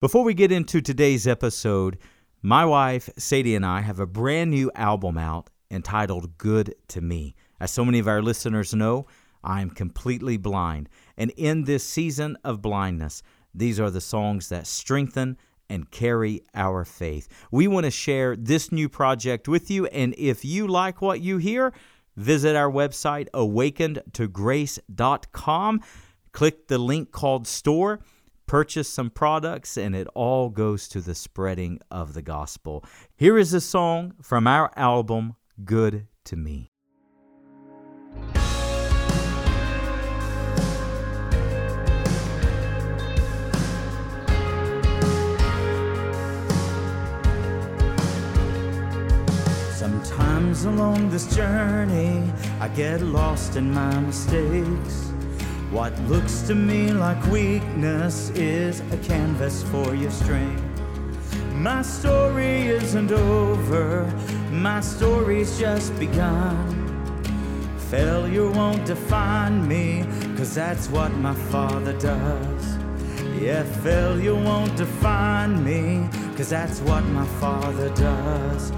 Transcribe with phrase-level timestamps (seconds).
[0.00, 1.98] Before we get into today's episode,
[2.40, 7.34] my wife Sadie and I have a brand new album out entitled Good to Me.
[7.60, 9.06] As so many of our listeners know,
[9.44, 10.88] I am completely blind.
[11.18, 13.22] And in this season of blindness,
[13.54, 15.36] these are the songs that strengthen
[15.68, 17.28] and carry our faith.
[17.50, 19.84] We want to share this new project with you.
[19.84, 21.74] And if you like what you hear,
[22.16, 25.80] visit our website, awakenedtograce.com.
[26.32, 28.00] Click the link called Store
[28.50, 32.84] purchase some products, and it all goes to the spreading of the gospel.
[33.14, 36.72] Here is a song from our album, Good to Me.
[49.76, 55.09] Sometimes along this journey, I get lost in my mistakes.
[55.70, 60.64] What looks to me like weakness is a canvas for your strength.
[61.54, 64.04] My story isn't over,
[64.50, 66.58] my story's just begun.
[67.88, 70.04] Failure won't define me,
[70.36, 72.76] cause that's what my father does.
[73.40, 78.72] Yeah, failure won't define me, cause that's what my father does.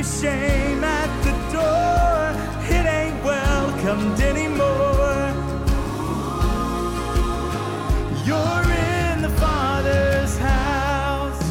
[0.00, 2.32] Your shame at the door.
[2.74, 5.34] It ain't welcomed anymore.
[8.24, 11.42] You're in the Father's house.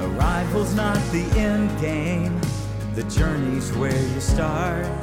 [0.00, 2.40] Arrival's not the end game,
[2.96, 5.01] the journey's where you start.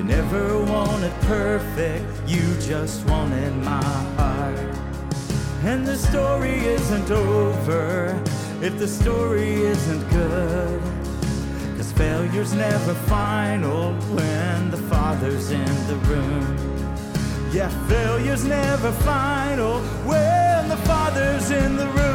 [0.00, 3.84] You never wanted perfect, you just wanted my
[4.16, 4.58] heart.
[5.62, 8.18] And the story isn't over
[8.62, 10.80] if the story isn't good.
[11.76, 16.46] Cause failure's never final when the Father's in the room.
[17.52, 22.09] Yeah, failure's never final when the Father's in the room.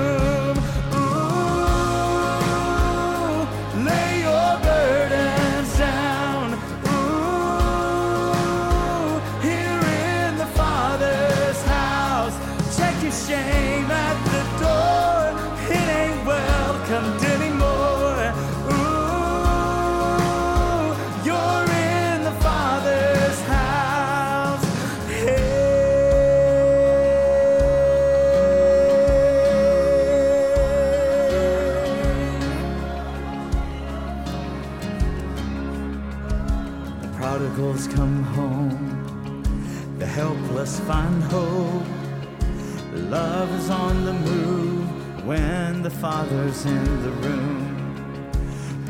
[46.36, 47.62] The Father's in the room.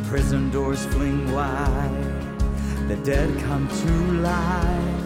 [0.09, 3.91] Prison doors fling wide, the dead come to
[4.21, 5.03] life.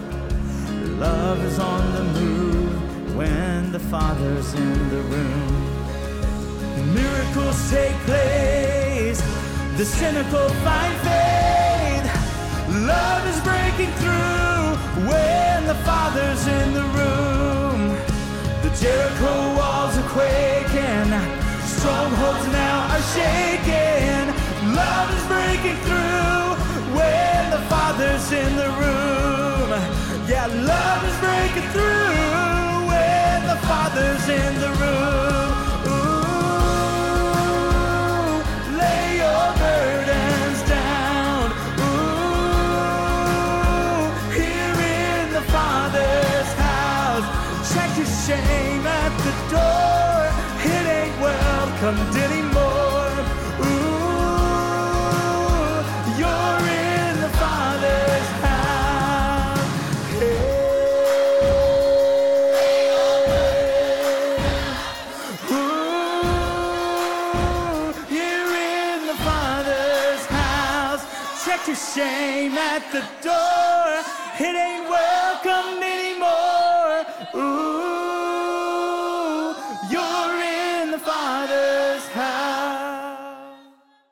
[0.98, 6.94] Love is on the move when the Father's in the room.
[6.94, 9.22] Miracles take place,
[9.76, 12.06] the cynical find faith.
[12.88, 17.98] Love is breaking through when the Father's in the room.
[18.64, 21.39] The Jericho walls are quaking,
[21.80, 24.26] strongholds now are shaking.
[24.76, 26.48] Love is breaking through
[26.96, 29.70] when the Father's in the room.
[30.28, 31.89] Yeah, love is breaking through
[51.90, 52.29] welcomed anymore.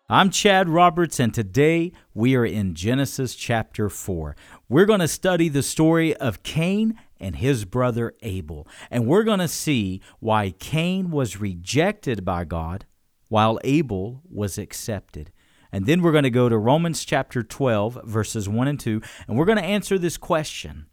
[0.10, 4.38] I'm Chad Roberts, and today we are in Genesis chapter 4.
[4.70, 9.40] We're going to study the story of Cain and his brother Abel, and we're going
[9.40, 12.86] to see why Cain was rejected by God
[13.28, 15.34] while Abel was accepted.
[15.74, 19.38] And then we're going to go to Romans chapter 12, verses 1 and 2, and
[19.38, 20.86] we're going to answer this question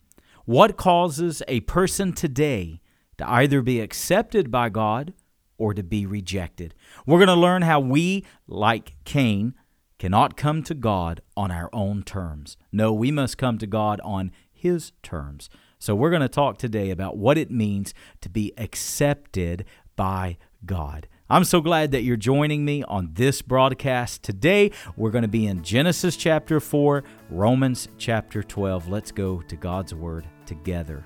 [0.44, 2.80] What causes a person today
[3.18, 5.14] to either be accepted by God
[5.58, 6.74] or to be rejected?
[7.06, 9.54] We're going to learn how we, like Cain,
[9.98, 12.56] cannot come to God on our own terms.
[12.72, 15.48] No, we must come to God on His terms.
[15.78, 17.92] So, we're going to talk today about what it means
[18.22, 19.64] to be accepted
[19.96, 21.08] by God.
[21.30, 24.22] I'm so glad that you're joining me on this broadcast.
[24.22, 28.88] Today, we're going to be in Genesis chapter 4, Romans chapter 12.
[28.88, 31.04] Let's go to God's Word together.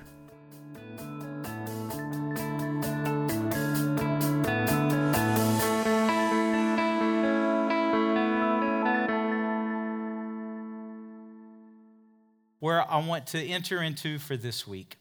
[12.69, 14.97] Where I want to enter into for this week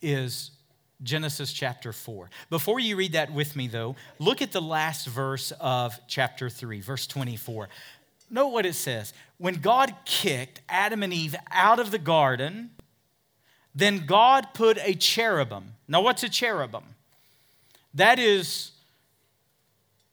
[0.00, 0.52] is
[1.02, 2.30] Genesis chapter 4.
[2.48, 6.80] Before you read that with me, though, look at the last verse of chapter 3,
[6.80, 7.68] verse 24.
[8.30, 9.12] Note what it says.
[9.36, 12.70] When God kicked Adam and Eve out of the garden,
[13.74, 15.74] then God put a cherubim.
[15.86, 16.84] Now, what's a cherubim?
[17.92, 18.70] That is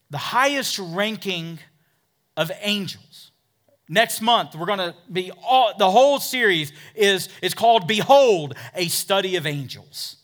[0.09, 1.59] the highest ranking
[2.35, 3.06] of angels.
[3.89, 8.87] Next month, we're going to be all, the whole series is, is called Behold, a
[8.89, 10.17] Study of Angels.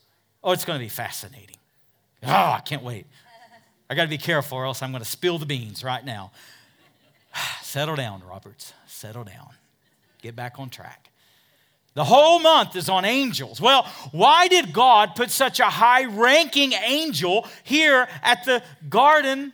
[0.43, 1.55] Oh, it's going to be fascinating.
[2.23, 3.05] Oh, I can't wait.
[3.89, 6.31] I got to be careful or else I'm going to spill the beans right now.
[7.61, 8.73] Settle down, Roberts.
[8.87, 9.49] Settle down.
[10.21, 11.09] Get back on track.
[11.93, 13.61] The whole month is on angels.
[13.61, 19.53] Well, why did God put such a high ranking angel here at the Garden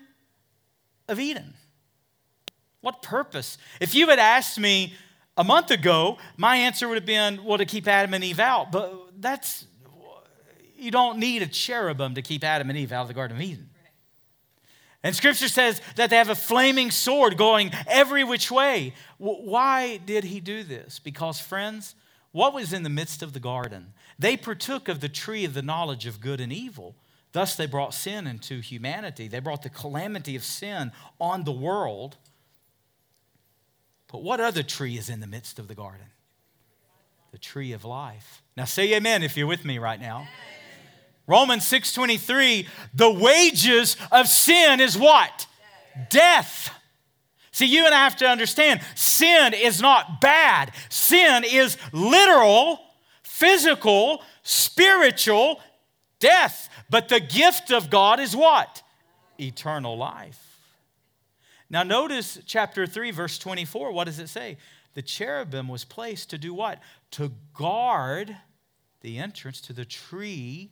[1.07, 1.53] of Eden?
[2.81, 3.57] What purpose?
[3.79, 4.93] If you had asked me
[5.35, 8.71] a month ago, my answer would have been, well, to keep Adam and Eve out.
[8.71, 9.65] But that's
[10.77, 13.43] you don't need a cherubim to keep Adam and Eve out of the Garden of
[13.43, 13.69] Eden.
[15.03, 18.93] And scripture says that they have a flaming sword going every which way.
[19.17, 20.99] Why did he do this?
[20.99, 21.95] Because, friends,
[22.31, 23.93] what was in the midst of the garden?
[24.17, 26.95] They partook of the tree of the knowledge of good and evil.
[27.31, 29.27] Thus, they brought sin into humanity.
[29.27, 32.17] They brought the calamity of sin on the world.
[34.11, 36.07] But what other tree is in the midst of the garden?
[37.31, 38.41] The tree of life.
[38.57, 40.27] Now, say amen if you're with me right now.
[41.27, 45.45] Romans 6:23, the wages of sin is what?
[46.09, 46.71] Death.
[47.51, 50.71] See, you and I have to understand sin is not bad.
[50.89, 52.79] Sin is literal,
[53.21, 55.61] physical, spiritual
[56.19, 56.67] death.
[56.89, 58.81] But the gift of God is what?
[59.39, 60.48] Eternal life.
[61.69, 63.91] Now, notice chapter 3, verse 24.
[63.91, 64.57] What does it say?
[64.95, 66.79] The cherubim was placed to do what?
[67.11, 68.35] To guard
[69.01, 70.71] the entrance to the tree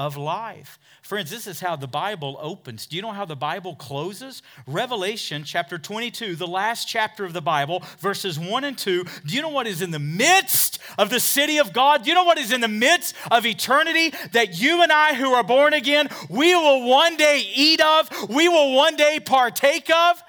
[0.00, 0.78] of life.
[1.02, 2.86] Friends, this is how the Bible opens.
[2.86, 4.40] Do you know how the Bible closes?
[4.66, 9.04] Revelation chapter 22, the last chapter of the Bible, verses 1 and 2.
[9.04, 12.02] Do you know what is in the midst of the city of God?
[12.02, 15.34] Do you know what is in the midst of eternity that you and I who
[15.34, 20.22] are born again, we will one day eat of, we will one day partake of?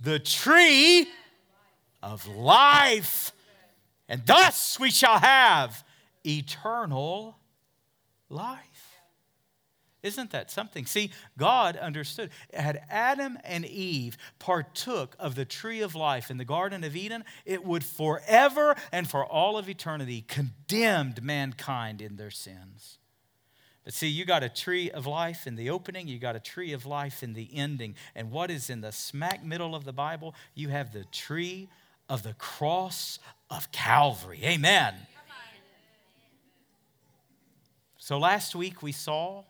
[0.00, 1.06] The tree
[2.02, 3.30] of life.
[4.08, 5.84] And thus we shall have
[6.26, 7.38] eternal
[8.28, 8.73] life.
[10.04, 10.84] Isn't that something?
[10.84, 12.28] See, God understood.
[12.52, 17.24] Had Adam and Eve partook of the tree of life in the Garden of Eden,
[17.46, 22.98] it would forever and for all of eternity condemned mankind in their sins.
[23.82, 26.74] But see, you got a tree of life in the opening, you got a tree
[26.74, 27.94] of life in the ending.
[28.14, 30.34] And what is in the smack middle of the Bible?
[30.54, 31.70] You have the tree
[32.10, 33.18] of the cross
[33.48, 34.40] of Calvary.
[34.44, 34.94] Amen.
[37.96, 39.44] So last week we saw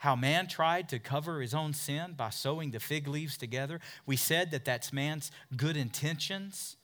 [0.00, 3.80] how man tried to cover his own sin by sewing the fig leaves together.
[4.06, 6.78] We said that that's man's good intentions,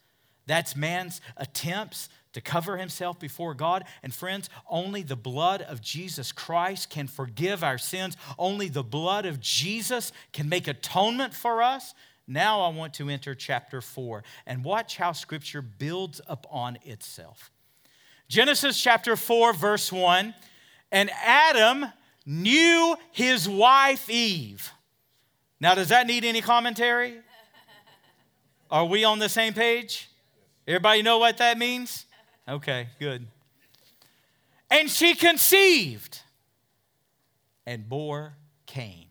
[0.47, 3.85] that's man's attempts to cover himself before God.
[4.03, 8.19] And friends, only the blood of Jesus Christ can forgive our sins.
[8.39, 11.95] Only the blood of Jesus can make atonement for us.
[12.29, 17.51] Now I want to enter chapter 4 and watch how scripture builds upon itself.
[18.29, 20.35] Genesis chapter 4, verse 1
[20.93, 21.87] And Adam
[22.27, 24.71] knew his wife Eve.
[25.61, 27.15] Now, does that need any commentary?
[28.71, 30.11] Are we on the same page?
[30.67, 32.05] Everybody know what that means?
[32.49, 33.27] Okay, good.
[34.71, 36.21] And she conceived
[37.65, 38.35] and bore
[38.67, 39.07] Cain.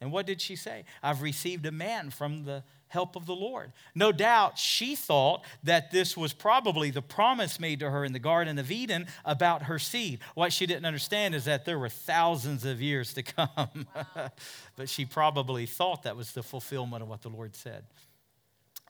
[0.00, 0.84] And what did she say?
[1.02, 2.62] I've received a man from the
[2.96, 3.72] help of the Lord.
[3.94, 8.18] No doubt she thought that this was probably the promise made to her in the
[8.18, 10.20] Garden of Eden about her seed.
[10.34, 13.86] What she didn't understand is that there were thousands of years to come.
[14.76, 17.84] but she probably thought that was the fulfillment of what the Lord said.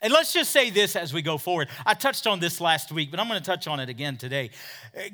[0.01, 1.69] And let's just say this as we go forward.
[1.85, 4.51] I touched on this last week, but I'm going to touch on it again today.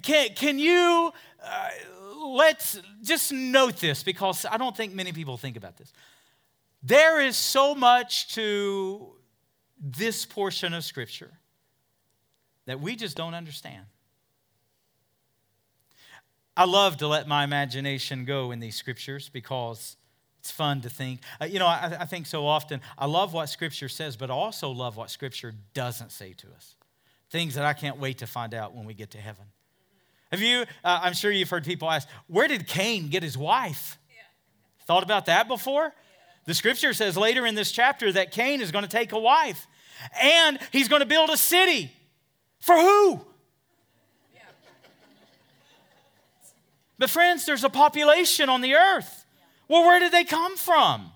[0.02, 1.68] Can, can you, uh,
[2.26, 5.94] let's just note this because I don't think many people think about this.
[6.82, 9.12] There is so much to
[9.80, 11.30] this portion of Scripture
[12.66, 13.84] that we just don't understand.
[16.56, 19.96] I love to let my imagination go in these scriptures because
[20.38, 21.20] it's fun to think.
[21.40, 24.34] Uh, you know, I, I, think so often, I love what Scripture says, but I
[24.34, 26.74] also love what Scripture doesn't say to us.
[27.30, 29.44] Things that I can't wait to find out when we get to heaven.
[30.32, 33.98] Have you, uh, I'm sure you've heard people ask, where did Cain get his wife?
[34.10, 34.22] Yeah.
[34.86, 35.94] Thought about that before?
[36.44, 39.66] The Scripture says later in this chapter that Cain is going to take a wife
[40.20, 41.92] and he's going to build a city.
[42.60, 43.20] For who?
[46.98, 49.24] But, friends, there's a population on the earth.
[49.66, 51.10] Well, where did they come from?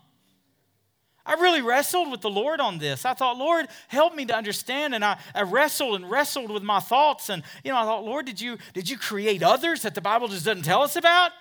[1.24, 3.04] I really wrestled with the Lord on this.
[3.04, 4.94] I thought, Lord, help me to understand.
[4.94, 7.28] And I, I wrestled and wrestled with my thoughts.
[7.28, 10.28] And, you know, I thought, Lord, did you, did you create others that the Bible
[10.28, 11.32] just doesn't tell us about?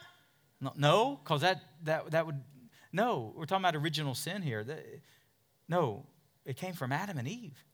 [0.76, 2.42] No, because that, that, that would,
[2.96, 4.66] no, we're talking about original sin here.
[5.68, 6.06] No,
[6.46, 7.64] it came from Adam and Eve.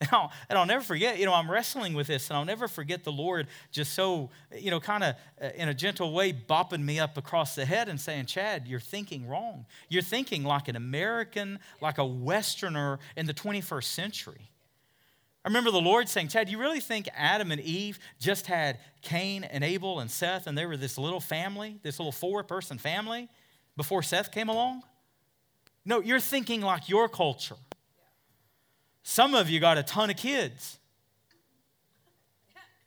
[0.00, 2.66] And I'll, and I'll, never forget, you know, I'm wrestling with this, and I'll never
[2.66, 6.84] forget the Lord just so, you know, kind of uh, in a gentle way bopping
[6.84, 9.66] me up across the head and saying, Chad, you're thinking wrong.
[9.88, 14.50] You're thinking like an American, like a Westerner in the 21st century.
[15.44, 19.44] I remember the Lord saying, Chad, you really think Adam and Eve just had Cain
[19.44, 23.28] and Abel and Seth, and they were this little family, this little four person family
[23.76, 24.82] before Seth came along?
[25.84, 27.56] No, you're thinking like your culture.
[29.02, 30.78] Some of you got a ton of kids.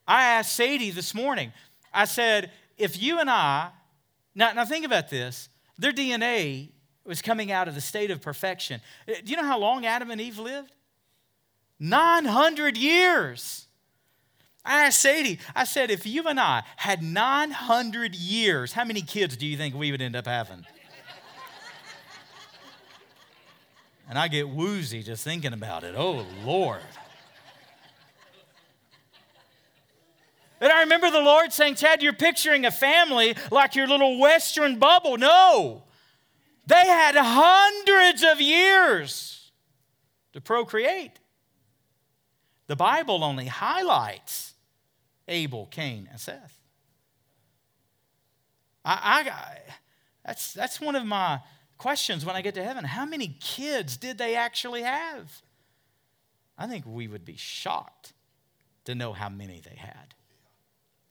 [0.08, 1.51] I asked Sadie this morning,
[1.94, 3.70] I said, if you and I,
[4.34, 6.70] now, now think about this, their DNA
[7.06, 8.82] was coming out of the state of perfection.
[9.08, 10.72] Uh, do you know how long Adam and Eve lived?
[11.79, 13.67] 900 years.
[14.65, 19.38] I asked Sadie, I said, if you and I had 900 years, how many kids
[19.38, 20.65] do you think we would end up having?
[24.10, 25.96] And I get woozy just thinking about it.
[25.98, 26.82] Oh, Lord.
[30.60, 34.80] And I remember the Lord saying, Chad, you're picturing a family like your little Western
[34.80, 35.18] bubble.
[35.18, 35.84] No.
[36.66, 39.52] They had hundreds of years
[40.34, 41.20] to procreate.
[42.68, 44.54] The Bible only highlights
[45.28, 46.60] Abel, Cain, and Seth.
[48.84, 49.60] I, I,
[50.26, 51.40] that's, that's one of my
[51.77, 52.84] questions when I get to heaven.
[52.84, 55.41] How many kids did they actually have?
[56.57, 58.13] I think we would be shocked
[58.86, 60.15] to know how many they had.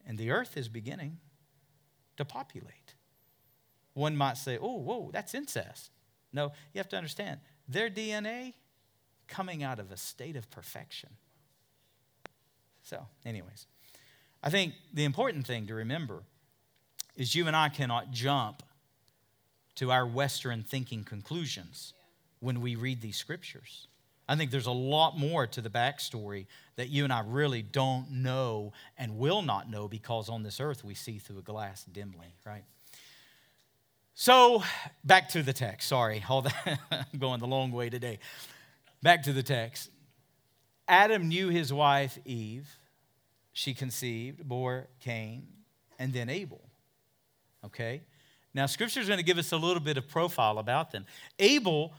[0.05, 1.19] And the earth is beginning
[2.17, 2.95] to populate.
[3.93, 5.91] One might say, oh, whoa, that's incest.
[6.33, 8.53] No, you have to understand their DNA
[9.27, 11.09] coming out of a state of perfection.
[12.83, 13.67] So, anyways,
[14.41, 16.23] I think the important thing to remember
[17.15, 18.63] is you and I cannot jump
[19.77, 21.93] to our Western thinking conclusions
[22.39, 23.87] when we read these scriptures.
[24.29, 28.11] I think there's a lot more to the backstory that you and I really don't
[28.11, 32.35] know and will not know because on this earth we see through a glass dimly,
[32.45, 32.63] right?
[34.15, 34.63] So,
[35.03, 35.87] back to the text.
[35.87, 38.19] Sorry, all that I'm going the long way today.
[39.01, 39.89] Back to the text.
[40.87, 42.67] Adam knew his wife Eve.
[43.53, 45.47] She conceived, bore Cain,
[45.97, 46.61] and then Abel.
[47.63, 48.01] Okay?
[48.57, 51.05] Now, Scripture is going to give us a little bit of profile about them.
[51.37, 51.93] Abel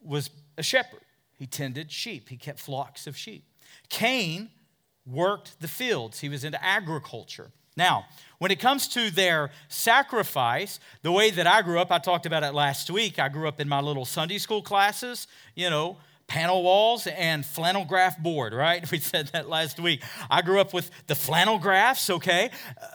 [0.00, 1.02] was a shepherd,
[1.38, 3.44] he tended sheep, he kept flocks of sheep.
[3.90, 4.48] Cain
[5.04, 7.50] worked the fields, he was into agriculture.
[7.76, 8.06] Now,
[8.38, 12.42] when it comes to their sacrifice, the way that I grew up, I talked about
[12.42, 13.18] it last week.
[13.18, 17.84] I grew up in my little Sunday school classes, you know, panel walls and flannel
[17.84, 18.90] graph board, right?
[18.90, 20.02] We said that last week.
[20.30, 22.50] I grew up with the flannel graphs, okay?
[22.80, 22.86] Uh,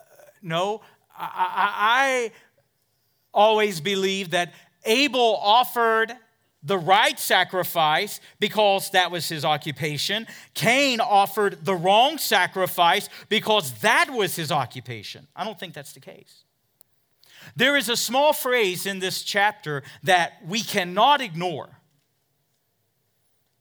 [0.42, 0.82] no,
[1.20, 2.32] I, I
[3.34, 4.53] always believed that
[4.86, 6.13] Abel offered
[6.63, 10.27] the right sacrifice because that was his occupation.
[10.53, 15.27] Cain offered the wrong sacrifice because that was his occupation.
[15.36, 16.43] I don't think that's the case.
[17.55, 21.69] There is a small phrase in this chapter that we cannot ignore.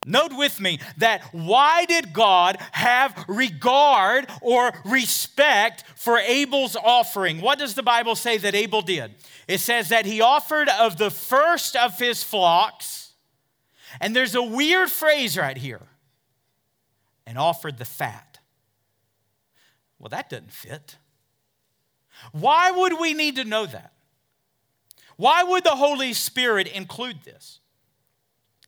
[0.09, 7.41] Note with me that why did God have regard or respect for Abel's offering?
[7.41, 9.17] What does the Bible say that Abel did?
[9.49, 13.15] It says that he offered of the first of his flocks,
[14.01, 15.83] and there's a weird phrase right here,
[17.27, 18.39] and offered the fat.
[19.99, 20.99] Well, that doesn't fit.
[22.31, 23.93] Why would we need to know that?
[25.17, 27.59] Why would the Holy Spirit include this?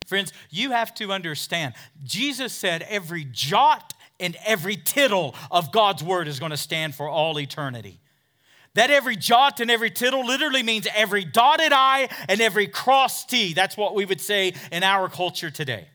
[0.09, 6.29] Friends, you have to understand, Jesus said every jot and every tittle of God's word
[6.29, 8.00] is going to stand for all eternity.
[8.73, 13.53] That every jot and every tittle literally means every dotted I and every cross T.
[13.53, 15.88] That's what we would say in our culture today.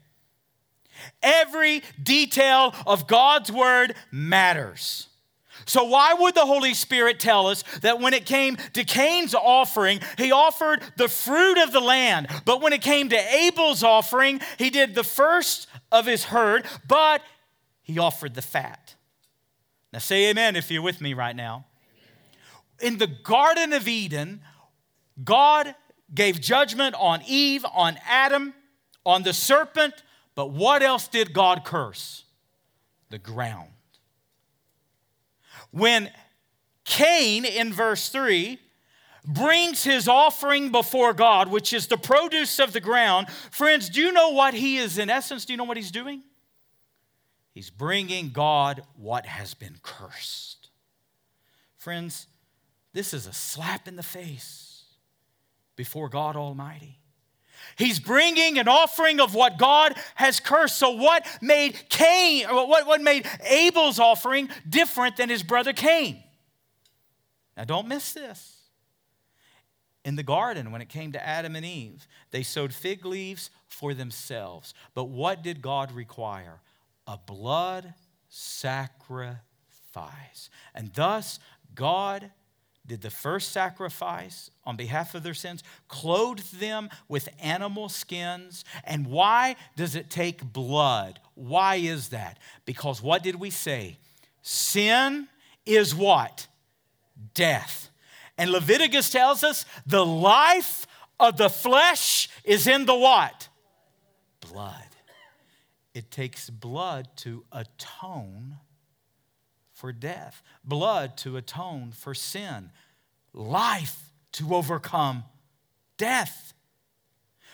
[1.24, 5.08] Every detail of God's word matters.
[5.66, 10.00] So, why would the Holy Spirit tell us that when it came to Cain's offering,
[10.18, 14.70] he offered the fruit of the land, but when it came to Abel's offering, he
[14.70, 17.22] did the first of his herd, but
[17.82, 18.96] he offered the fat?
[19.92, 21.66] Now, say amen if you're with me right now.
[22.82, 24.42] In the Garden of Eden,
[25.24, 25.76] God
[26.14, 28.54] gave judgment on Eve, on Adam,
[29.06, 30.04] on the serpent,
[30.36, 32.24] but what else did God curse?
[33.10, 33.70] The ground.
[35.74, 36.12] When
[36.86, 38.60] Cain, in verse 3,
[39.26, 44.12] brings his offering before God, which is the produce of the ground, friends, do you
[44.12, 45.46] know what he is in essence?
[45.46, 46.22] Do you know what he's doing?
[47.56, 50.70] He's bringing God what has been cursed.
[51.76, 52.28] Friends,
[52.94, 54.84] this is a slap in the face
[55.76, 57.00] before God Almighty.
[57.78, 60.78] He's bringing an offering of what God has cursed.
[60.78, 66.24] So, what made Cain, what, what made Abel's offering different than his brother Cain?
[67.58, 68.60] Now, don't miss this.
[70.06, 73.94] In the garden, when it came to Adam and Eve, they sewed fig leaves for
[73.94, 74.74] themselves.
[74.94, 76.60] But what did God require?
[77.08, 77.94] A blood
[78.28, 79.40] sacrifice.
[80.76, 81.40] And thus,
[81.74, 82.32] God
[82.86, 88.66] did the first sacrifice on behalf of their sins, clothed them with animal skins.
[88.84, 91.20] And why does it take blood?
[91.36, 92.38] Why is that?
[92.66, 93.98] Because what did we say?
[94.42, 95.28] Sin
[95.66, 96.48] is what?
[97.34, 97.90] Death.
[98.38, 100.86] And Leviticus tells us the life
[101.20, 103.48] of the flesh is in the what?
[104.42, 104.76] Blood.
[105.94, 108.58] It takes blood to atone
[109.84, 112.72] for death, blood to atone for sin,
[113.34, 115.26] life to overcome
[115.98, 116.54] death.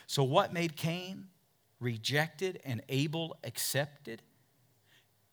[0.05, 1.29] So, what made Cain
[1.79, 4.21] rejected and Abel accepted?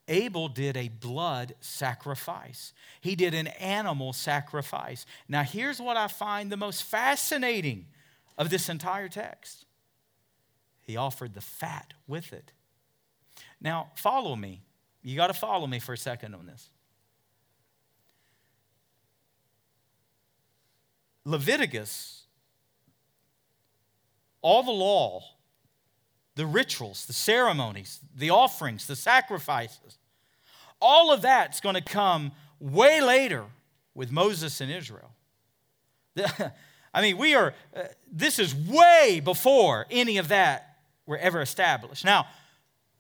[0.09, 2.73] Abel did a blood sacrifice.
[3.03, 5.05] He did an animal sacrifice.
[5.29, 7.89] Now, here's what I find the most fascinating
[8.39, 9.67] of this entire text
[10.81, 12.53] he offered the fat with it.
[13.61, 14.63] Now, follow me.
[15.03, 16.71] You got to follow me for a second on this.
[21.27, 22.23] Leviticus,
[24.43, 25.23] all the law,
[26.37, 29.99] the rituals, the ceremonies, the offerings, the sacrifices,
[30.81, 33.45] all of that's going to come way later
[33.93, 35.11] with Moses and Israel.
[36.95, 42.05] I mean, we are, uh, this is way before any of that were ever established.
[42.05, 42.29] Now,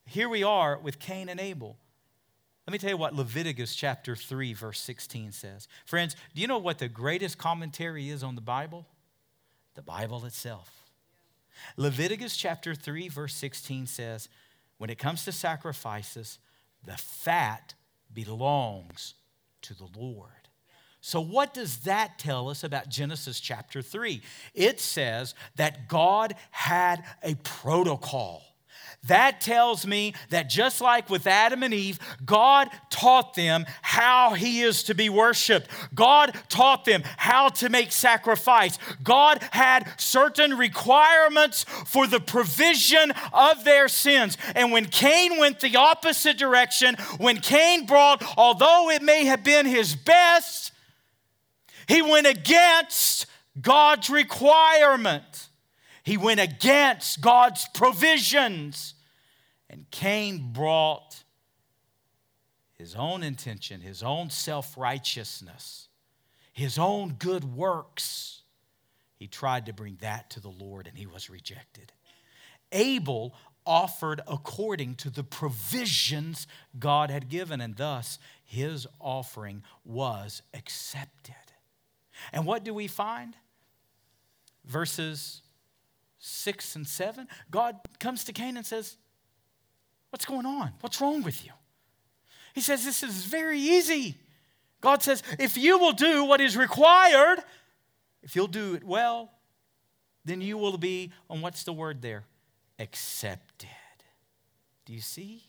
[0.04, 1.76] here we are with Cain and Abel.
[2.66, 5.68] Let me tell you what Leviticus chapter 3, verse 16 says.
[5.84, 8.86] Friends, do you know what the greatest commentary is on the Bible?
[9.74, 10.82] The Bible itself.
[11.76, 14.28] Leviticus chapter 3, verse 16 says,
[14.78, 16.38] when it comes to sacrifices,
[16.84, 17.74] the fat
[18.12, 19.14] belongs
[19.62, 20.30] to the Lord.
[21.00, 24.20] So, what does that tell us about Genesis chapter 3?
[24.54, 28.42] It says that God had a protocol.
[29.08, 34.60] That tells me that just like with Adam and Eve, God taught them how He
[34.60, 35.68] is to be worshiped.
[35.94, 38.78] God taught them how to make sacrifice.
[39.02, 44.36] God had certain requirements for the provision of their sins.
[44.54, 49.66] And when Cain went the opposite direction, when Cain brought, although it may have been
[49.66, 50.72] his best,
[51.86, 53.26] he went against
[53.60, 55.48] God's requirement.
[56.02, 58.94] He went against God's provisions.
[59.68, 61.24] And Cain brought
[62.74, 65.88] his own intention, his own self righteousness,
[66.52, 68.42] his own good works.
[69.16, 71.92] He tried to bring that to the Lord and he was rejected.
[72.70, 76.46] Abel offered according to the provisions
[76.78, 81.34] God had given, and thus his offering was accepted.
[82.32, 83.36] And what do we find?
[84.64, 85.42] Verses
[86.18, 88.96] 6 and 7 God comes to Cain and says,
[90.10, 90.72] What's going on?
[90.80, 91.52] What's wrong with you?
[92.54, 94.16] He says, This is very easy.
[94.80, 97.40] God says, If you will do what is required,
[98.22, 99.30] if you'll do it well,
[100.24, 102.24] then you will be, on what's the word there?
[102.78, 103.68] Accepted.
[104.84, 105.42] Do you see?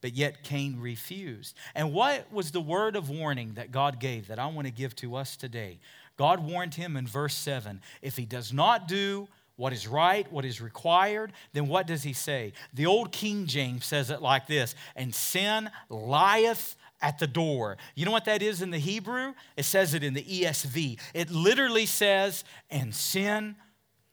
[0.00, 1.56] But yet Cain refused.
[1.74, 4.96] And what was the word of warning that God gave that I want to give
[4.96, 5.78] to us today?
[6.16, 9.28] God warned him in verse 7 if he does not do
[9.62, 12.52] what is right, what is required, then what does he say?
[12.74, 17.76] The old King James says it like this and sin lieth at the door.
[17.94, 19.34] You know what that is in the Hebrew?
[19.56, 20.98] It says it in the ESV.
[21.14, 23.54] It literally says, and sin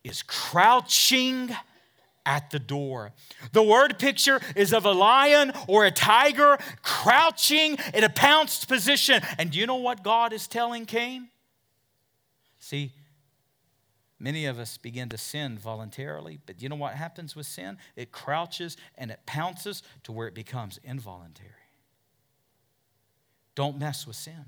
[0.03, 1.49] is crouching
[2.27, 3.11] at the door.
[3.51, 9.23] The word picture is of a lion or a tiger crouching in a pounced position.
[9.39, 11.29] And do you know what God is telling Cain?
[12.59, 12.91] See,
[14.19, 17.77] Many of us begin to sin voluntarily, but you know what happens with sin?
[17.95, 21.53] It crouches and it pounces to where it becomes involuntary.
[23.55, 24.45] Don't mess with sin.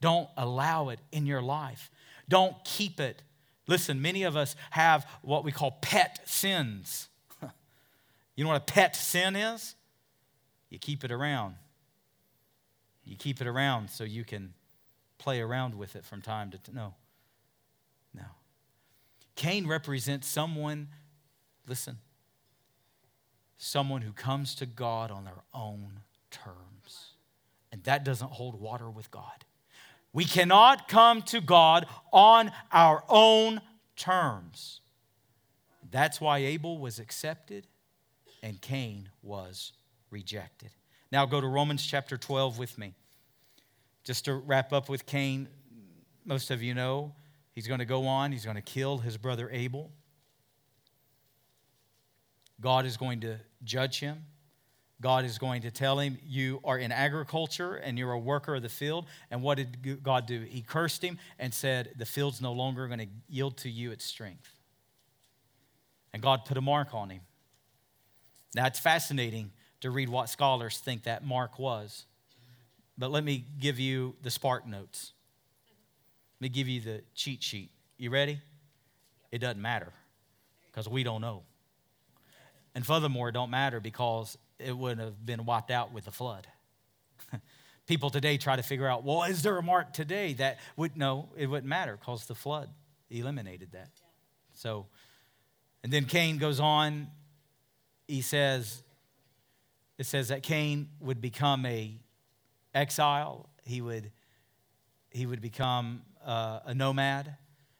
[0.00, 1.90] Don't allow it in your life.
[2.28, 3.22] Don't keep it.
[3.68, 7.08] Listen, many of us have what we call pet sins.
[8.36, 9.76] you know what a pet sin is?
[10.70, 11.54] You keep it around.
[13.04, 14.54] You keep it around so you can
[15.18, 16.74] play around with it from time to time.
[16.74, 16.94] No.
[19.36, 20.88] Cain represents someone,
[21.68, 21.98] listen,
[23.58, 27.12] someone who comes to God on their own terms.
[27.70, 29.44] And that doesn't hold water with God.
[30.12, 33.60] We cannot come to God on our own
[33.96, 34.80] terms.
[35.90, 37.66] That's why Abel was accepted
[38.42, 39.72] and Cain was
[40.10, 40.70] rejected.
[41.12, 42.94] Now go to Romans chapter 12 with me.
[44.04, 45.48] Just to wrap up with Cain,
[46.24, 47.14] most of you know
[47.56, 49.90] He's going to go on, he's going to kill his brother Abel.
[52.60, 54.24] God is going to judge him.
[55.00, 58.62] God is going to tell him, You are in agriculture and you're a worker of
[58.62, 59.06] the field.
[59.30, 60.42] And what did God do?
[60.42, 64.04] He cursed him and said, The field's no longer going to yield to you its
[64.04, 64.52] strength.
[66.12, 67.22] And God put a mark on him.
[68.54, 72.04] Now, it's fascinating to read what scholars think that mark was.
[72.98, 75.12] But let me give you the spark notes.
[76.38, 77.70] Let me give you the cheat sheet.
[77.96, 78.40] You ready?
[79.32, 79.92] It doesn't matter
[80.66, 81.44] because we don't know.
[82.74, 86.46] And furthermore, it don't matter because it wouldn't have been wiped out with the flood.
[87.86, 91.30] People today try to figure out, well, is there a mark today that would no,
[91.36, 92.68] it wouldn't matter because the flood
[93.10, 93.88] eliminated that.
[94.52, 94.86] So,
[95.82, 97.08] and then Cain goes on.
[98.08, 98.82] He says,
[99.98, 101.98] it says that Cain would become a
[102.74, 103.48] exile.
[103.64, 104.10] He would,
[105.10, 107.36] he would become uh, a nomad,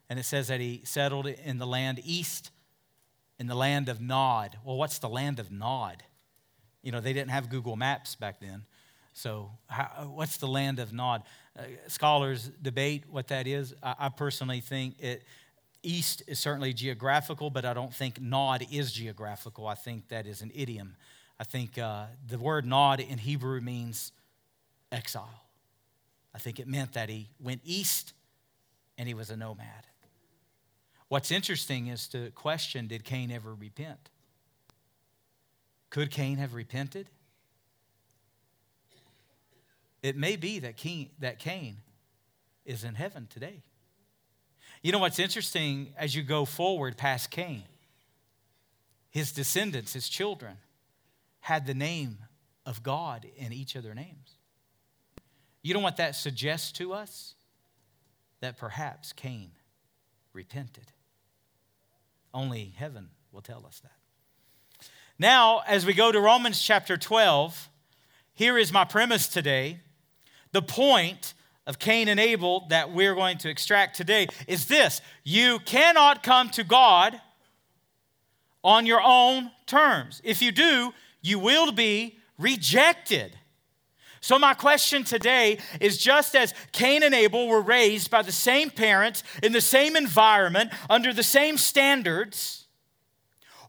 [0.09, 2.51] and it says that he settled in the land east,
[3.39, 4.57] in the land of Nod.
[4.65, 6.05] Well, what's the land of Nod?
[6.83, 8.63] You know, they didn't have Google Maps back then.
[9.13, 11.23] So, how, what's the land of Nod?
[11.59, 13.75] Uh, scholars debate what that is.
[13.83, 15.25] I, I personally think it,
[15.83, 19.67] east is certainly geographical, but I don't think Nod is geographical.
[19.67, 20.97] I think that is an idiom.
[21.41, 24.13] I think uh, the word Nod in Hebrew means
[24.93, 25.43] exile.
[26.35, 28.13] I think it meant that he went east
[28.99, 29.87] and he was a nomad.
[31.09, 34.11] What's interesting is to question did Cain ever repent?
[35.91, 37.09] Could Cain have repented?
[40.03, 41.79] It may be that, King, that Cain
[42.65, 43.63] is in heaven today.
[44.83, 47.65] You know what's interesting as you go forward past Cain?
[49.11, 50.59] His descendants, his children,
[51.41, 52.19] had the name
[52.67, 54.37] of God in each of their names.
[55.63, 57.36] You know what that suggests to us?
[58.47, 59.51] That perhaps Cain
[60.33, 60.93] repented.
[62.33, 64.87] Only heaven will tell us that.
[65.19, 67.69] Now, as we go to Romans chapter 12,
[68.35, 69.81] here is my premise today.
[70.53, 71.35] The point
[71.67, 76.49] of Cain and Abel that we're going to extract today is this you cannot come
[76.51, 77.21] to God
[78.63, 80.21] on your own terms.
[80.23, 83.37] If you do, you will be rejected.
[84.21, 88.71] So, my question today is just as Cain and Abel were raised by the same
[88.71, 92.67] parents, in the same environment, under the same standards,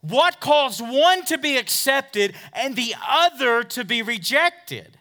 [0.02, 4.98] what caused one to be accepted and the other to be rejected?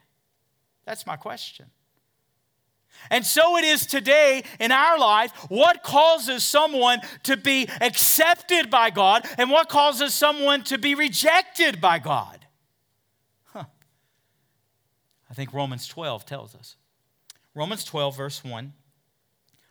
[0.84, 1.66] That's my question.
[3.10, 5.32] And so it is today in our life.
[5.48, 11.80] What causes someone to be accepted by God and what causes someone to be rejected
[11.80, 12.45] by God?
[15.30, 16.76] I think Romans 12 tells us.
[17.54, 18.72] Romans 12, verse 1,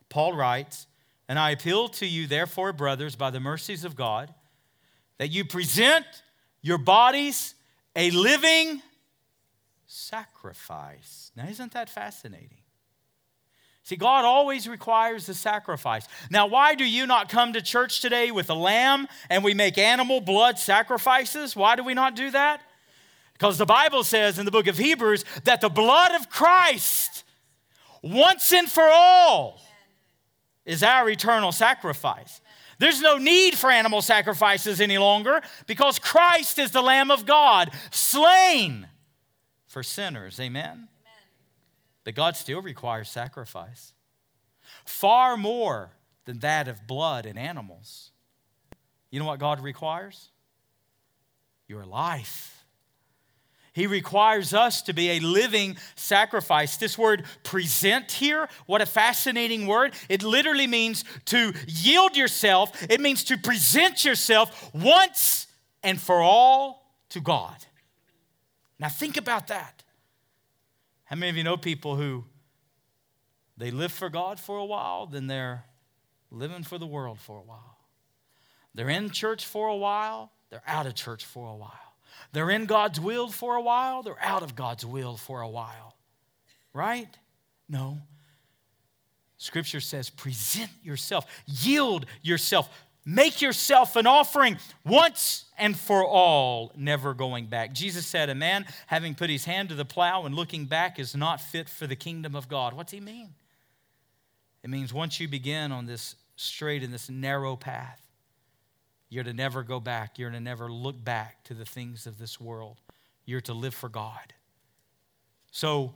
[0.10, 0.88] Paul writes,
[1.28, 4.34] And I appeal to you, therefore, brothers, by the mercies of God,
[5.18, 6.06] that you present
[6.62, 7.54] your bodies
[7.96, 8.82] a living
[9.88, 11.32] sacrifice.
[11.36, 12.58] Now, isn't that fascinating?
[13.84, 16.08] See, God always requires a sacrifice.
[16.32, 19.78] Now, why do you not come to church today with a lamb and we make
[19.78, 21.56] animal blood sacrifices?
[21.56, 22.62] Why do we not do that?
[23.38, 27.26] Because the Bible says in the book of Hebrews that the blood of Christ,
[28.02, 29.60] once and for all,
[30.66, 32.40] is our eternal sacrifice.
[32.80, 37.72] There's no need for animal sacrifices any longer because Christ is the Lamb of God,
[37.92, 38.88] slain
[39.68, 40.40] for sinners.
[40.40, 40.66] Amen?
[40.66, 40.88] Amen.
[42.06, 43.94] But God still requires sacrifice,
[44.86, 45.92] far more
[46.24, 48.12] than that of blood and animals.
[49.12, 50.30] You know what God requires?
[51.68, 52.55] Your life.
[53.76, 56.78] He requires us to be a living sacrifice.
[56.78, 59.94] This word present here, what a fascinating word.
[60.08, 65.48] It literally means to yield yourself, it means to present yourself once
[65.84, 67.66] and for all to God.
[68.80, 69.84] Now, think about that.
[71.04, 72.24] How many of you know people who
[73.58, 75.66] they live for God for a while, then they're
[76.32, 77.78] living for the world for a while?
[78.74, 81.85] They're in church for a while, they're out of church for a while.
[82.32, 85.96] They're in God's will for a while, they're out of God's will for a while.
[86.74, 87.08] Right?
[87.70, 88.00] No.
[89.38, 92.70] Scripture says, present yourself, yield yourself,
[93.06, 97.74] make yourself an offering once and for all, never going back.
[97.74, 101.16] Jesus said, A man having put his hand to the plow and looking back is
[101.16, 102.74] not fit for the kingdom of God.
[102.74, 103.36] What's he mean?
[104.64, 108.02] It means once you begin on this straight and this narrow path,
[109.10, 110.18] you're to never go back.
[110.18, 112.82] You're to never look back to the things of this world.
[113.26, 114.34] You're to live for God.
[115.52, 115.94] So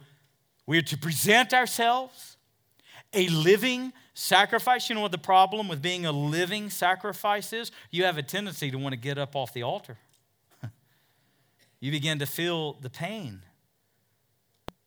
[0.66, 2.38] we're to present ourselves
[3.14, 4.90] a living sacrifice.
[4.90, 7.72] You know what the problem with being a living sacrifice is?
[7.92, 9.98] You have a tendency to want to get up off the altar.
[11.80, 13.42] you begin to feel the pain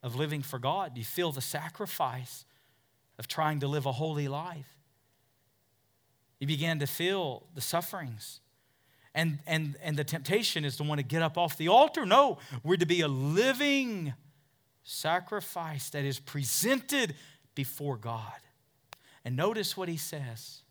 [0.02, 0.96] of living for God.
[0.96, 2.44] You feel the sacrifice
[3.18, 4.71] of trying to live a holy life.
[6.42, 8.40] You began to feel the sufferings.
[9.14, 12.04] And, and, and the temptation is to want to get up off the altar.
[12.04, 14.12] No, we're to be a living
[14.82, 17.14] sacrifice that is presented
[17.54, 18.40] before God.
[19.24, 20.62] And notice what he says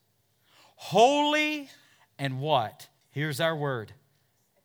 [0.75, 1.69] holy
[2.19, 2.89] and what?
[3.11, 3.93] Here's our word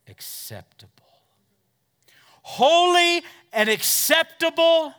[0.09, 0.91] acceptable.
[2.43, 4.93] Holy and acceptable.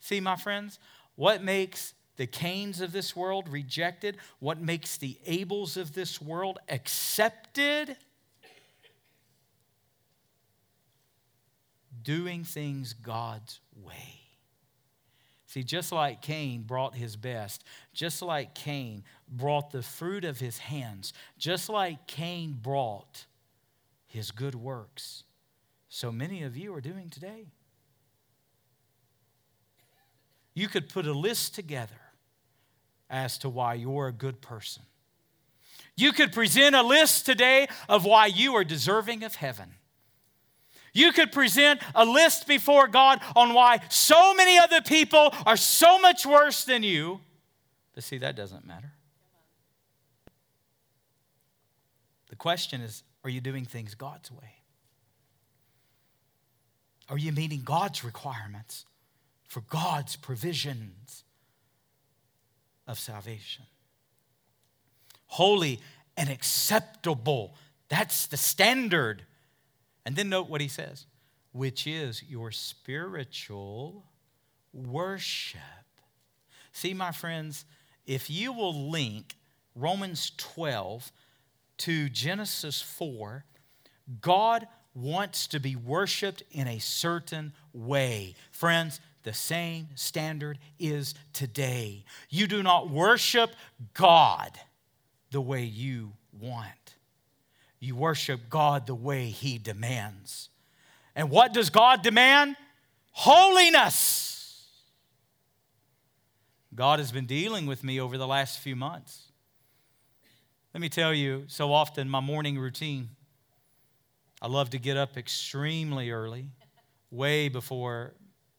[0.00, 0.78] See, my friends,
[1.16, 6.58] what makes the Cains of this world rejected, what makes the Abels of this world
[6.68, 7.96] accepted.
[12.02, 14.20] Doing things God's way.
[15.46, 20.58] See, just like Cain brought his best, just like Cain brought the fruit of his
[20.58, 23.26] hands, just like Cain brought
[24.06, 25.24] his good works,
[25.88, 27.46] so many of you are doing today.
[30.54, 32.05] You could put a list together
[33.08, 34.82] as to why you're a good person.
[35.96, 39.74] You could present a list today of why you are deserving of heaven.
[40.92, 45.98] You could present a list before God on why so many other people are so
[45.98, 47.20] much worse than you.
[47.94, 48.92] But see, that doesn't matter.
[52.30, 54.62] The question is are you doing things God's way?
[57.08, 58.84] Are you meeting God's requirements
[59.48, 61.24] for God's provisions?
[62.86, 63.64] Of salvation.
[65.26, 65.80] Holy
[66.16, 67.54] and acceptable.
[67.88, 69.22] That's the standard.
[70.04, 71.06] And then note what he says,
[71.52, 74.04] which is your spiritual
[74.72, 75.60] worship.
[76.72, 77.64] See, my friends,
[78.06, 79.34] if you will link
[79.74, 81.10] Romans 12
[81.78, 83.44] to Genesis 4,
[84.20, 88.34] God wants to be worshiped in a certain way.
[88.50, 92.04] Friends, the same standard is today.
[92.30, 93.50] You do not worship
[93.92, 94.56] God
[95.32, 96.94] the way you want,
[97.80, 100.48] you worship God the way He demands.
[101.16, 102.54] And what does God demand?
[103.10, 104.64] Holiness.
[106.72, 109.32] God has been dealing with me over the last few months.
[110.72, 113.08] Let me tell you, so often my morning routine,
[114.40, 116.50] I love to get up extremely early,
[117.10, 118.14] way before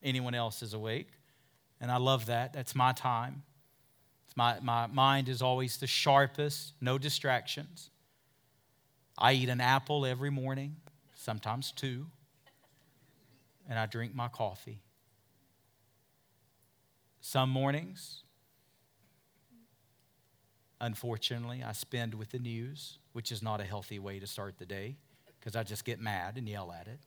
[0.08, 1.10] anyone else is awake.
[1.80, 2.54] And I love that.
[2.54, 3.44] That's my time.
[4.36, 7.90] My, my mind is always the sharpest, no distractions.
[9.18, 10.76] I eat an apple every morning,
[11.16, 12.06] sometimes two,
[13.68, 14.84] and I drink my coffee.
[17.20, 18.24] Some mornings,
[20.80, 24.68] unfortunately, I spend with the news, which is not a healthy way to start the
[24.68, 24.98] day
[25.40, 27.00] because I just get mad and yell at it.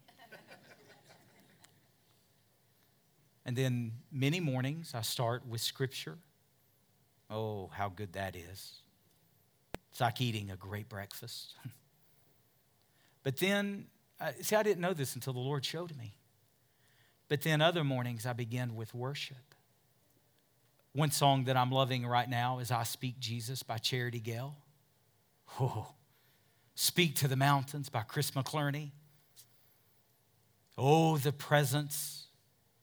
[3.50, 6.18] And then many mornings I start with Scripture.
[7.28, 8.74] Oh, how good that is.
[9.90, 11.56] It's like eating a great breakfast.
[13.24, 13.86] but then,
[14.40, 16.14] see, I didn't know this until the Lord showed me.
[17.26, 19.56] But then other mornings I begin with worship.
[20.92, 24.58] One song that I'm loving right now is I Speak Jesus by Charity Gayle.
[25.58, 25.88] Oh,
[26.76, 28.92] Speak to the Mountains by Chris McClarney.
[30.78, 32.28] Oh, the presence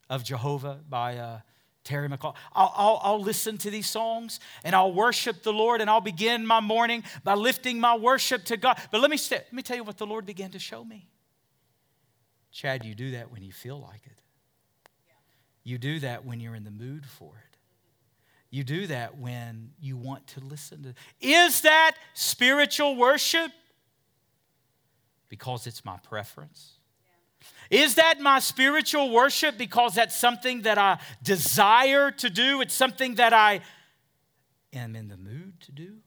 [0.09, 1.39] of Jehovah by uh,
[1.87, 2.35] Chris McClarney.
[2.53, 6.45] I'll, I'll, I'll, listen to these songs and I'll worship the Lord and I'll begin
[6.45, 8.79] my morning by lifting my worship to God.
[8.91, 11.07] But let me, st- let me tell you what the Lord began to show me.
[12.51, 14.21] Chad, you do that when you feel like it.
[15.63, 17.57] You do that when you're in the mood for it.
[18.49, 20.93] You do that when you want to listen to.
[21.19, 23.51] Is that spiritual worship?
[25.27, 26.76] Because it's my preference.
[27.69, 32.61] Is that my spiritual worship because that's something that I desire to do?
[32.61, 33.61] It's something that I
[34.73, 35.97] am in the mood to do?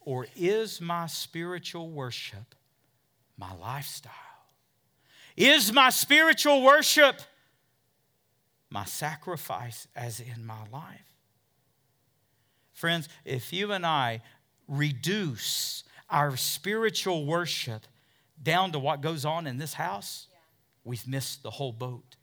[0.00, 2.54] Or is my spiritual worship
[3.36, 4.12] my lifestyle?
[5.36, 7.20] Is my spiritual worship
[8.68, 11.00] my sacrifice as in my life?
[12.72, 14.22] Friends, if you and I
[14.68, 17.86] reduce our spiritual worship
[18.42, 20.28] down to what goes on in this house,
[20.84, 22.16] we've missed the whole boat.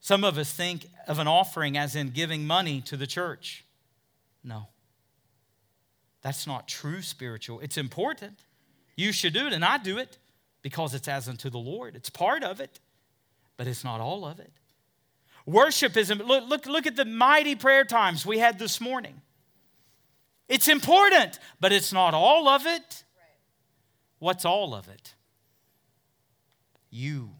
[0.00, 3.64] Some of us think of an offering as in giving money to the church.
[4.42, 4.68] No.
[6.22, 7.60] That's not true spiritual.
[7.60, 8.40] It's important.
[8.96, 10.18] You should do it, and I do it
[10.60, 11.94] because it's as unto the Lord.
[11.94, 12.80] It's part of it,
[13.56, 14.52] but it's not all of it.
[15.46, 19.20] Worship is, look, look, look at the mighty prayer times we had this morning.
[20.48, 23.04] It's important, but it's not all of it.
[24.18, 25.14] What's all of it?
[26.92, 27.30] You,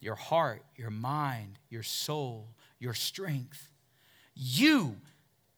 [0.00, 2.48] your heart, your mind, your soul,
[2.80, 3.68] your strength.
[4.34, 4.96] You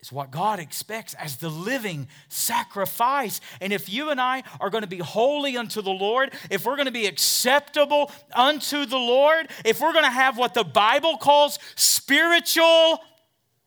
[0.00, 3.40] is what God expects as the living sacrifice.
[3.60, 6.74] And if you and I are going to be holy unto the Lord, if we're
[6.74, 11.16] going to be acceptable unto the Lord, if we're going to have what the Bible
[11.16, 13.00] calls spiritual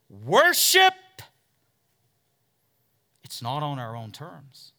[0.10, 0.94] worship,
[3.24, 4.74] it's not on our own terms,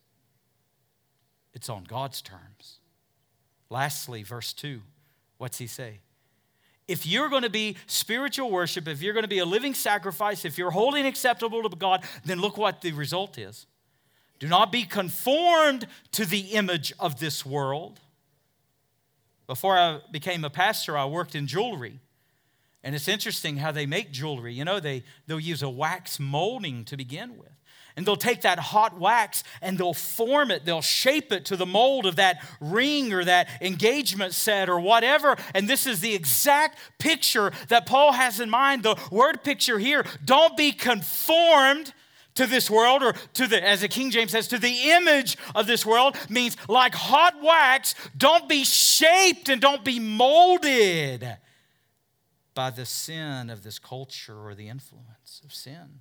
[1.54, 2.79] it's on God's terms.
[3.70, 4.82] Lastly, verse 2,
[5.38, 6.00] what's he say?
[6.88, 10.44] If you're going to be spiritual worship, if you're going to be a living sacrifice,
[10.44, 13.66] if you're holy and acceptable to God, then look what the result is.
[14.40, 18.00] Do not be conformed to the image of this world.
[19.46, 22.00] Before I became a pastor, I worked in jewelry.
[22.82, 24.54] And it's interesting how they make jewelry.
[24.54, 27.52] You know, they, they'll use a wax molding to begin with.
[27.96, 31.66] And they'll take that hot wax and they'll form it, they'll shape it to the
[31.66, 35.36] mold of that ring or that engagement set or whatever.
[35.54, 38.82] And this is the exact picture that Paul has in mind.
[38.82, 41.92] The word picture here don't be conformed
[42.34, 45.66] to this world or to the as the king james says to the image of
[45.66, 51.36] this world means like hot wax don't be shaped and don't be molded
[52.54, 56.00] by the sin of this culture or the influence of sin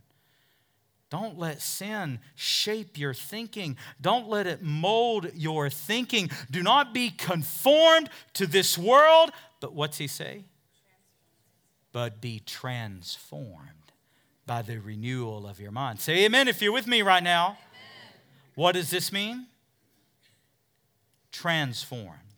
[1.09, 3.77] don't let sin shape your thinking.
[3.99, 6.29] Don't let it mold your thinking.
[6.51, 9.31] Do not be conformed to this world.
[9.59, 10.45] But what's he say?
[11.91, 13.91] But be transformed
[14.45, 15.99] by the renewal of your mind.
[15.99, 17.45] Say amen if you're with me right now.
[17.45, 17.57] Amen.
[18.55, 19.47] What does this mean?
[21.31, 22.28] Transformed.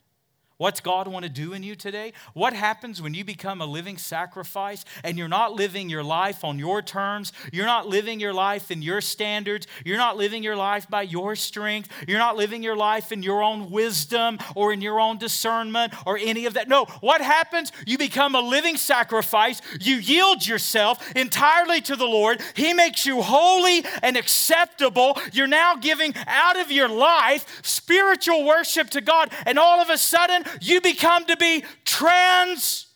[0.61, 2.13] What's God want to do in you today?
[2.35, 6.59] What happens when you become a living sacrifice and you're not living your life on
[6.59, 7.33] your terms?
[7.51, 9.65] You're not living your life in your standards.
[9.83, 11.89] You're not living your life by your strength.
[12.07, 16.19] You're not living your life in your own wisdom or in your own discernment or
[16.21, 16.67] any of that.
[16.67, 17.71] No, what happens?
[17.87, 19.63] You become a living sacrifice.
[19.79, 22.39] You yield yourself entirely to the Lord.
[22.55, 25.17] He makes you holy and acceptable.
[25.33, 29.31] You're now giving out of your life spiritual worship to God.
[29.47, 32.95] And all of a sudden, you become to be transformed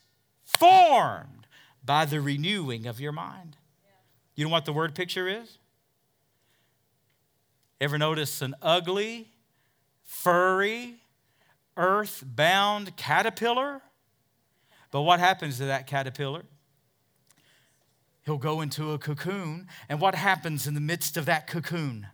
[1.83, 3.57] by the renewing of your mind.
[4.35, 5.57] You know what the word picture is?
[7.79, 9.29] Ever notice an ugly,
[10.03, 10.95] furry,
[11.77, 13.81] earth bound caterpillar?
[14.91, 16.43] But what happens to that caterpillar?
[18.25, 22.07] He'll go into a cocoon, and what happens in the midst of that cocoon?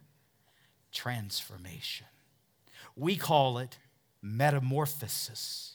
[0.91, 2.07] Transformation.
[2.95, 3.77] We call it
[4.21, 5.71] metamorphosis.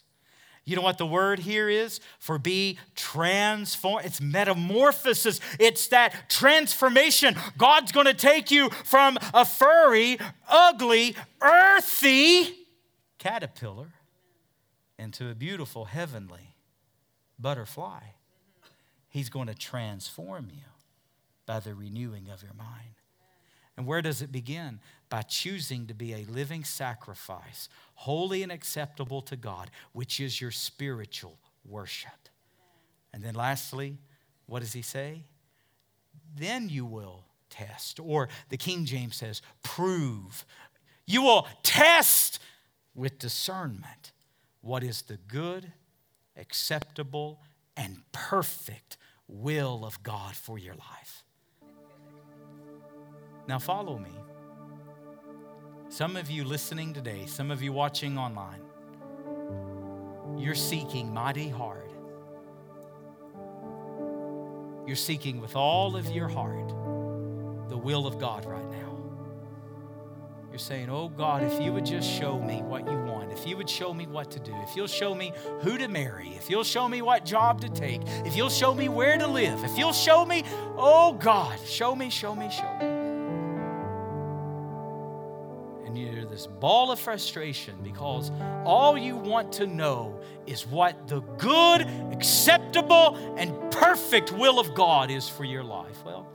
[0.65, 4.05] You know what the word here is for be transformed?
[4.05, 5.41] It's metamorphosis.
[5.61, 7.37] It's that transformation.
[7.57, 10.19] God's going to take you from a furry,
[10.49, 12.53] ugly, earthy
[13.19, 13.93] caterpillar
[14.99, 16.57] into a beautiful, heavenly
[17.39, 18.01] butterfly.
[19.09, 20.65] He's going to transform you
[21.47, 22.97] by the renewing of your mind.
[23.77, 24.81] And where does it begin?
[25.09, 30.51] By choosing to be a living sacrifice, holy and acceptable to God, which is your
[30.51, 32.29] spiritual worship.
[33.13, 33.99] And then lastly,
[34.47, 35.25] what does he say?
[36.37, 38.01] Then you will test.
[38.01, 40.45] Or the King James says, prove.
[41.07, 42.41] You will test
[42.95, 44.13] with discernment
[44.61, 45.73] what is the good,
[46.37, 47.41] acceptable,
[47.77, 48.97] and perfect
[49.29, 51.25] will of God for your life.
[53.49, 54.11] Now, follow me.
[55.89, 58.61] Some of you listening today, some of you watching online,
[60.37, 61.91] you're seeking mighty hard.
[64.87, 66.69] You're seeking with all of your heart
[67.69, 68.97] the will of God right now.
[70.51, 73.57] You're saying, Oh God, if you would just show me what you want, if you
[73.57, 76.65] would show me what to do, if you'll show me who to marry, if you'll
[76.65, 79.93] show me what job to take, if you'll show me where to live, if you'll
[79.93, 80.45] show me,
[80.77, 82.96] oh God, show me, show me, show me.
[85.97, 88.31] You're this ball of frustration because
[88.65, 91.83] all you want to know is what the good,
[92.13, 96.05] acceptable, and perfect will of God is for your life.
[96.05, 96.29] Well,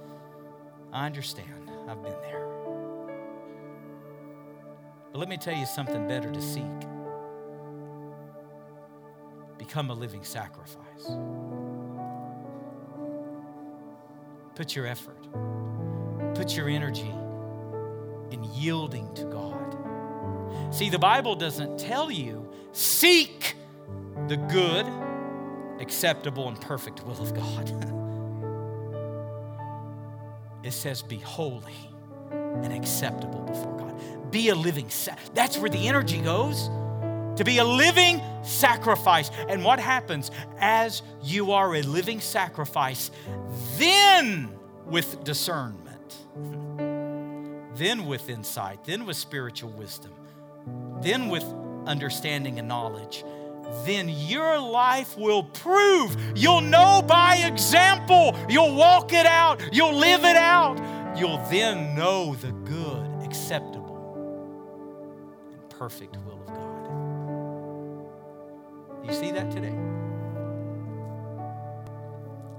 [0.91, 1.70] I understand.
[1.88, 2.47] I've been there.
[5.12, 6.64] But let me tell you something better to seek
[9.57, 11.05] become a living sacrifice.
[14.55, 15.22] Put your effort,
[16.34, 17.14] put your energy
[18.32, 20.74] in yielding to God.
[20.74, 23.56] See, the Bible doesn't tell you seek
[24.28, 24.86] the good,
[25.82, 27.70] acceptable, and perfect will of God.
[30.64, 31.90] it says, be holy
[32.32, 34.32] and acceptable before God.
[34.32, 34.88] Be a living
[35.34, 36.70] that's where the energy goes.
[37.38, 39.32] To be a living sacrifice.
[39.48, 40.32] And what happens?
[40.60, 43.10] As you are a living sacrifice
[43.78, 44.52] then
[44.86, 46.18] with discernment
[47.82, 50.12] then with insight then with spiritual wisdom
[51.02, 51.44] then with
[51.88, 53.24] understanding and knowledge
[53.86, 56.16] then your life will prove.
[56.36, 58.36] You'll know by example.
[58.50, 59.62] You'll walk it out.
[59.72, 60.78] You'll live it out.
[61.18, 63.98] You'll then know the good, acceptable
[65.52, 66.58] and perfect will of God.
[69.08, 69.78] You see that today?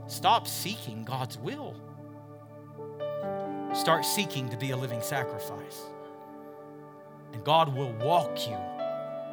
[0.07, 1.75] Stop seeking God's will.
[3.75, 5.83] Start seeking to be a living sacrifice.
[7.33, 8.57] And God will walk you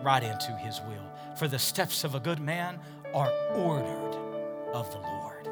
[0.01, 1.35] right into his will.
[1.37, 2.79] For the steps of a good man
[3.13, 4.15] are ordered
[4.73, 5.49] of the Lord.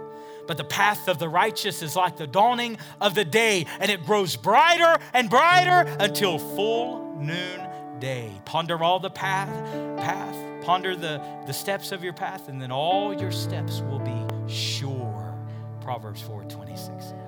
[0.47, 4.05] But the path of the righteous is like the dawning of the day, and it
[4.05, 7.67] grows brighter and brighter until full noon
[7.99, 8.31] day.
[8.45, 9.49] Ponder all the path,
[9.97, 10.35] path.
[10.63, 15.35] Ponder the, the steps of your path, and then all your steps will be sure.
[15.81, 17.26] Proverbs 4 26 says.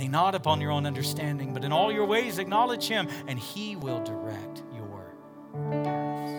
[0.00, 3.76] Lean not upon your own understanding, but in all your ways acknowledge him, and he
[3.76, 5.14] will direct your
[5.84, 6.32] paths.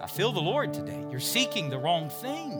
[0.00, 1.04] I feel the Lord today.
[1.10, 2.52] You're seeking the wrong thing.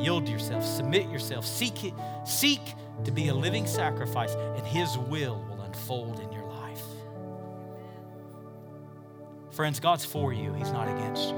[0.00, 1.94] Yield yourself, submit yourself, seek it,
[2.26, 2.74] seek
[3.04, 6.82] to be a living sacrifice, and His will will unfold in your life.
[9.52, 11.36] Friends, God's for you, He's not against you.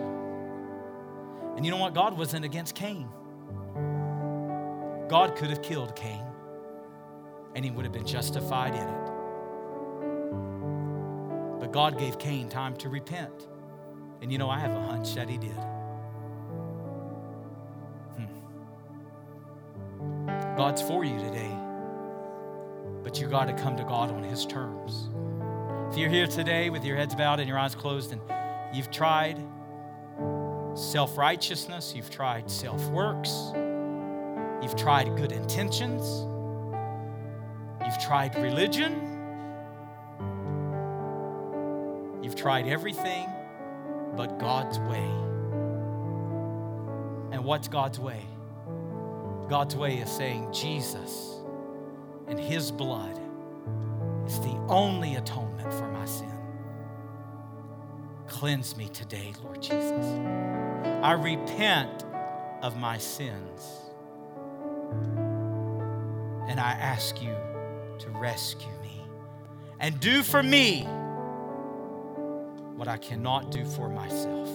[1.54, 1.92] And you know what?
[1.92, 3.10] God wasn't against Cain.
[5.08, 6.24] God could have killed Cain,
[7.54, 9.10] and he would have been justified in it.
[11.60, 13.46] But God gave Cain time to repent.
[14.20, 15.56] And you know, I have a hunch that he did.
[18.16, 18.26] Hmm.
[20.56, 21.56] God's for you today,
[23.04, 25.08] but you got to come to God on His terms.
[25.92, 28.20] If you're here today with your heads bowed and your eyes closed, and
[28.74, 29.38] you've tried
[30.74, 33.52] self righteousness, you've tried self works,
[34.62, 36.26] you've tried good intentions,
[37.84, 38.92] you've tried religion,
[42.22, 43.28] you've tried everything
[44.16, 45.10] but God's way.
[47.32, 48.22] And what's God's way?
[49.48, 51.40] God's way is saying Jesus
[52.26, 53.20] and His blood
[54.26, 56.32] is the only atonement for my sin.
[58.26, 60.06] Cleanse me today, Lord Jesus.
[61.02, 62.04] I repent
[62.62, 63.85] of my sins.
[66.48, 67.34] And I ask you
[67.98, 69.02] to rescue me
[69.80, 70.82] and do for me
[72.76, 74.48] what I cannot do for myself.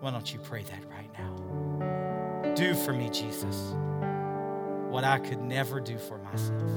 [0.00, 2.54] Why don't you pray that right now?
[2.54, 3.74] Do for me, Jesus,
[4.88, 6.70] what I could never do for myself.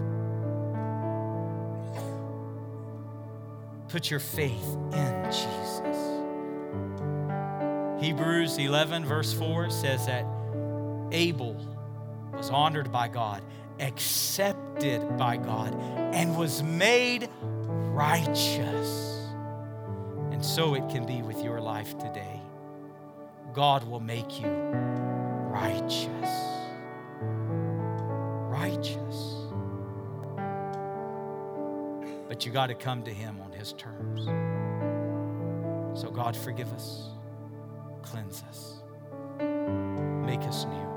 [3.90, 6.16] Put your faith in Jesus.
[8.04, 10.26] Hebrews 11, verse 4 says that
[11.12, 11.56] Abel
[12.36, 13.42] was honored by God,
[13.80, 15.74] accepted by God,
[16.14, 19.30] and was made righteous.
[20.32, 22.42] And so it can be with your life today.
[23.54, 26.30] God will make you righteous.
[28.50, 29.36] Righteous.
[32.28, 34.26] But you got to come to Him on His terms.
[36.00, 37.12] So, God, forgive us,
[38.02, 38.84] cleanse us,
[40.26, 40.95] make us new.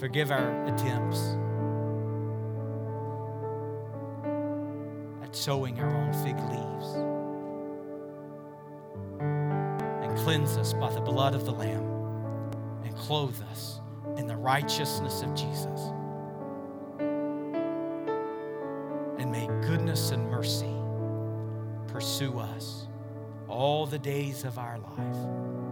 [0.00, 1.36] Forgive our attempts
[5.22, 6.94] at sowing our own fig leaves.
[9.20, 11.84] And cleanse us by the blood of the Lamb
[12.82, 13.82] and clothe us
[14.16, 15.92] in the righteousness of Jesus.
[19.18, 20.74] And may goodness and mercy
[21.88, 22.88] pursue us
[23.48, 25.69] all the days of our life.